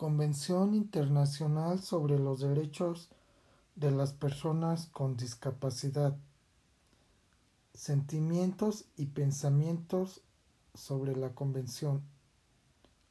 Convención 0.00 0.74
Internacional 0.74 1.82
sobre 1.82 2.18
los 2.18 2.40
Derechos 2.40 3.10
de 3.76 3.90
las 3.90 4.14
Personas 4.14 4.86
con 4.86 5.18
Discapacidad. 5.18 6.16
Sentimientos 7.74 8.86
y 8.96 9.08
pensamientos 9.08 10.22
sobre 10.72 11.14
la 11.16 11.34
Convención. 11.34 12.00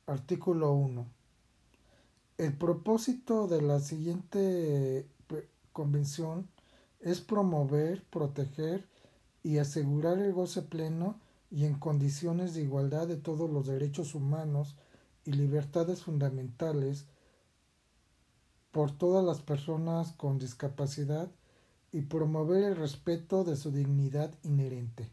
Artículo 0.08 0.74
1. 0.74 1.06
El 2.40 2.58
propósito 2.58 3.46
de 3.46 3.62
la 3.62 3.82
siguiente 3.82 5.08
convención 5.72 6.50
es 7.02 7.22
promover, 7.22 8.04
proteger 8.06 8.88
y 9.44 9.60
asegurar 9.60 10.18
el 10.18 10.34
goce 10.34 10.64
pleno 10.64 11.20
y 11.52 11.66
en 11.66 11.76
condiciones 11.76 12.56
de 12.56 12.64
igualdad 12.64 13.08
de 13.08 13.18
todos 13.18 13.48
los 13.48 13.68
derechos 13.68 14.16
humanos 14.16 14.76
y 15.30 15.34
libertades 15.34 16.02
fundamentales 16.02 17.06
por 18.72 18.90
todas 18.90 19.24
las 19.24 19.42
personas 19.42 20.12
con 20.14 20.40
discapacidad 20.40 21.30
y 21.92 22.02
promover 22.02 22.64
el 22.64 22.76
respeto 22.76 23.44
de 23.44 23.56
su 23.56 23.70
dignidad 23.70 24.34
inherente. 24.42 25.08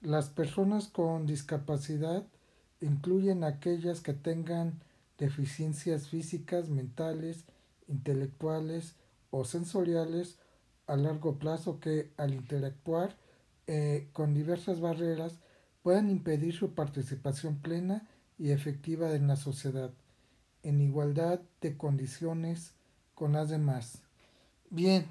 Las 0.00 0.30
personas 0.30 0.88
con 0.88 1.26
discapacidad 1.26 2.26
incluyen 2.80 3.44
aquellas 3.44 4.00
que 4.00 4.14
tengan 4.14 4.80
deficiencias 5.18 6.08
físicas, 6.08 6.70
mentales, 6.70 7.44
intelectuales 7.86 8.94
o 9.30 9.44
sensoriales 9.44 10.38
a 10.86 10.96
largo 10.96 11.38
plazo 11.38 11.80
que 11.80 12.12
al 12.16 12.32
interactuar 12.32 13.14
eh, 13.66 14.08
con 14.14 14.32
diversas 14.32 14.80
barreras 14.80 15.34
puedan 15.82 16.08
impedir 16.08 16.54
su 16.54 16.72
participación 16.72 17.58
plena 17.58 18.08
y 18.38 18.50
efectiva 18.50 19.14
en 19.14 19.26
la 19.26 19.36
sociedad, 19.36 19.92
en 20.62 20.80
igualdad 20.80 21.40
de 21.60 21.76
condiciones 21.76 22.72
con 23.14 23.32
las 23.32 23.48
demás. 23.48 24.02
Bien, 24.70 25.06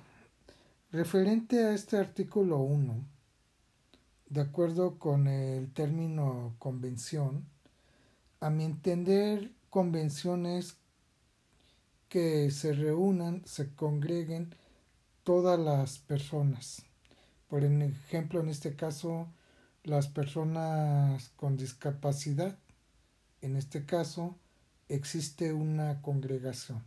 referente 0.92 1.64
a 1.66 1.74
este 1.74 1.98
artículo 1.98 2.60
1, 2.60 3.06
de 4.30 4.42
acuerdo 4.42 4.98
con 4.98 5.28
el 5.28 5.72
término 5.74 6.56
convención, 6.60 7.46
a 8.40 8.50
mi 8.50 8.64
entender, 8.64 9.52
convenciones 9.70 10.78
que 12.10 12.52
se 12.52 12.74
reúnan, 12.74 13.42
se 13.46 13.74
congreguen 13.74 14.54
todas 15.24 15.60
las 15.60 16.00
personas. 16.00 16.84
Por 17.50 17.64
ejemplo, 17.64 18.40
en 18.40 18.50
este 18.50 18.76
caso, 18.76 19.28
las 19.84 20.08
personas 20.08 21.30
con 21.36 21.58
discapacidad. 21.58 22.58
En 23.42 23.56
este 23.56 23.86
caso, 23.86 24.36
existe 24.90 25.54
una 25.54 26.02
congregación. 26.02 26.84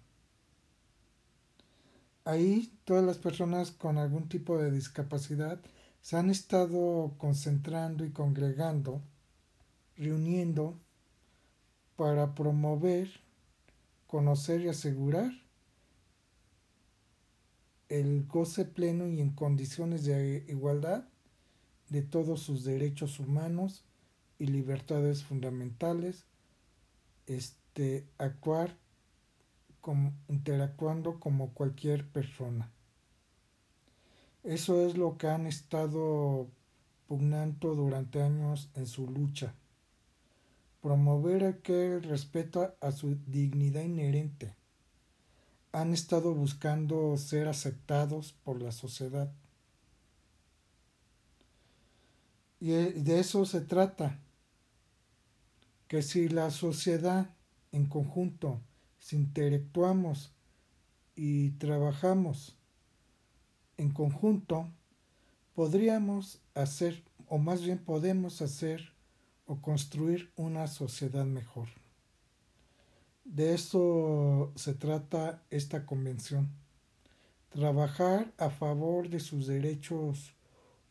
Ahí 2.24 2.72
todas 2.84 3.04
las 3.04 3.18
personas 3.18 3.70
con 3.70 3.98
algún 3.98 4.28
tipo 4.28 4.58
de 4.58 4.70
discapacidad 4.70 5.60
se 6.02 6.16
han 6.16 6.30
estado 6.30 7.14
concentrando 7.18 8.04
y 8.04 8.10
congregando, 8.10 9.02
reuniendo 9.96 10.78
para 11.96 12.34
promover, 12.34 13.10
conocer 14.06 14.62
y 14.62 14.68
asegurar 14.68 15.32
el 17.90 18.24
goce 18.26 18.64
pleno 18.64 19.08
y 19.08 19.20
en 19.20 19.30
condiciones 19.30 20.04
de 20.04 20.44
igualdad 20.48 21.04
de 21.88 22.02
todos 22.02 22.40
sus 22.40 22.64
derechos 22.64 23.18
humanos 23.18 23.84
y 24.38 24.46
libertades 24.46 25.24
fundamentales, 25.24 26.24
este, 27.30 28.06
actuar 28.18 28.76
como, 29.80 30.12
interactuando 30.28 31.20
como 31.20 31.50
cualquier 31.54 32.06
persona. 32.08 32.70
Eso 34.42 34.86
es 34.86 34.96
lo 34.96 35.16
que 35.16 35.28
han 35.28 35.46
estado 35.46 36.48
pugnando 37.06 37.74
durante 37.74 38.22
años 38.22 38.70
en 38.74 38.86
su 38.86 39.08
lucha. 39.08 39.54
Promover 40.80 41.44
aquel 41.44 42.02
respeto 42.02 42.74
a 42.80 42.90
su 42.90 43.16
dignidad 43.26 43.82
inherente 43.82 44.54
han 45.72 45.92
estado 45.92 46.34
buscando 46.34 47.16
ser 47.16 47.46
aceptados 47.48 48.32
por 48.44 48.60
la 48.60 48.72
sociedad. 48.72 49.30
Y 52.60 52.72
e, 52.72 52.92
de 52.92 53.20
eso 53.20 53.46
se 53.46 53.60
trata, 53.60 54.18
que 55.90 56.02
si 56.02 56.28
la 56.28 56.52
sociedad 56.52 57.34
en 57.72 57.86
conjunto, 57.86 58.60
si 59.00 59.16
interactuamos 59.16 60.32
y 61.16 61.50
trabajamos 61.58 62.56
en 63.76 63.90
conjunto, 63.90 64.70
podríamos 65.52 66.42
hacer, 66.54 67.02
o 67.26 67.38
más 67.38 67.64
bien 67.64 67.78
podemos 67.78 68.40
hacer 68.40 68.92
o 69.46 69.60
construir 69.60 70.30
una 70.36 70.68
sociedad 70.68 71.24
mejor. 71.24 71.66
De 73.24 73.52
eso 73.52 74.52
se 74.54 74.74
trata 74.74 75.42
esta 75.50 75.86
convención. 75.86 76.50
Trabajar 77.48 78.32
a 78.38 78.50
favor 78.50 79.08
de 79.08 79.18
sus 79.18 79.48
derechos 79.48 80.34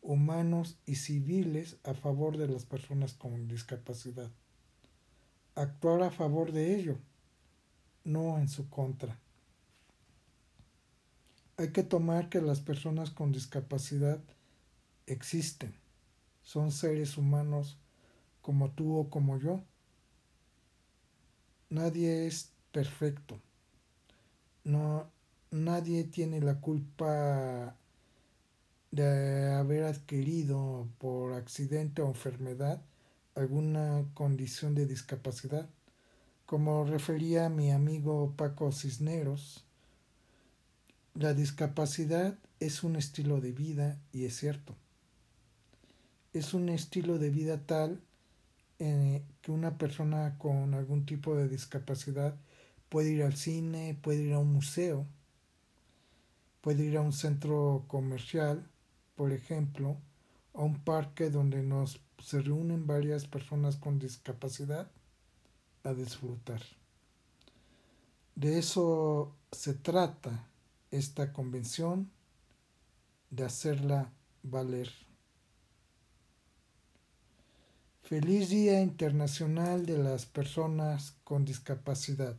humanos 0.02 0.76
y 0.84 0.96
civiles 0.96 1.78
a 1.84 1.94
favor 1.94 2.36
de 2.36 2.48
las 2.48 2.66
personas 2.66 3.14
con 3.14 3.48
discapacidad. 3.48 4.30
Actuar 5.60 6.02
a 6.02 6.10
favor 6.10 6.52
de 6.52 6.74
ello, 6.74 6.96
no 8.04 8.38
en 8.38 8.48
su 8.48 8.68
contra. 8.68 9.18
Hay 11.56 11.72
que 11.72 11.82
tomar 11.82 12.28
que 12.30 12.40
las 12.40 12.60
personas 12.60 13.10
con 13.10 13.32
discapacidad 13.32 14.20
existen. 15.06 15.74
Son 16.42 16.72
seres 16.72 17.18
humanos 17.18 17.76
como 18.40 18.70
tú 18.70 18.96
o 18.96 19.10
como 19.10 19.38
yo 19.38 19.62
Nadie 21.70 22.26
es 22.26 22.50
perfecto. 22.72 23.40
No, 24.64 25.08
nadie 25.52 26.02
tiene 26.02 26.40
la 26.40 26.60
culpa 26.60 27.76
de 28.90 29.52
haber 29.52 29.84
adquirido 29.84 30.88
por 30.98 31.32
accidente 31.34 32.02
o 32.02 32.08
enfermedad 32.08 32.82
alguna 33.40 34.04
condición 34.14 34.74
de 34.74 34.86
discapacidad. 34.86 35.68
Como 36.46 36.84
refería 36.84 37.48
mi 37.48 37.70
amigo 37.70 38.34
Paco 38.36 38.70
Cisneros, 38.70 39.64
la 41.14 41.34
discapacidad 41.34 42.38
es 42.60 42.84
un 42.84 42.96
estilo 42.96 43.40
de 43.40 43.52
vida 43.52 43.98
y 44.12 44.26
es 44.26 44.36
cierto. 44.36 44.76
Es 46.32 46.54
un 46.54 46.68
estilo 46.68 47.18
de 47.18 47.30
vida 47.30 47.66
tal 47.66 48.00
eh, 48.78 49.22
que 49.40 49.52
una 49.52 49.78
persona 49.78 50.36
con 50.38 50.74
algún 50.74 51.06
tipo 51.06 51.34
de 51.34 51.48
discapacidad 51.48 52.36
puede 52.88 53.10
ir 53.10 53.22
al 53.22 53.36
cine, 53.36 53.98
puede 54.02 54.22
ir 54.22 54.34
a 54.34 54.38
un 54.38 54.52
museo, 54.52 55.06
puede 56.60 56.84
ir 56.84 56.96
a 56.96 57.00
un 57.00 57.12
centro 57.12 57.84
comercial, 57.88 58.66
por 59.16 59.32
ejemplo, 59.32 59.96
a 60.54 60.62
un 60.62 60.82
parque 60.82 61.30
donde 61.30 61.62
nos 61.62 62.00
se 62.18 62.40
reúnen 62.42 62.86
varias 62.86 63.26
personas 63.26 63.76
con 63.76 63.98
discapacidad 63.98 64.90
a 65.84 65.94
disfrutar. 65.94 66.60
De 68.34 68.58
eso 68.58 69.36
se 69.52 69.74
trata 69.74 70.46
esta 70.90 71.32
convención, 71.32 72.10
de 73.30 73.44
hacerla 73.44 74.12
valer. 74.42 74.90
Feliz 78.02 78.48
Día 78.48 78.80
Internacional 78.80 79.86
de 79.86 79.98
las 79.98 80.26
Personas 80.26 81.16
con 81.22 81.44
Discapacidad. 81.44 82.36